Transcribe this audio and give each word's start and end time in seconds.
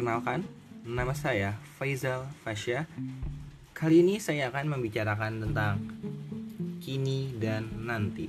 Perkenalkan, 0.00 0.48
nama 0.80 1.12
saya 1.12 1.60
Faizal 1.76 2.24
Fasya. 2.40 2.88
Kali 3.76 4.00
ini 4.00 4.16
saya 4.16 4.48
akan 4.48 4.72
membicarakan 4.72 5.44
tentang 5.44 5.76
kini 6.80 7.36
dan 7.36 7.68
nanti. 7.84 8.24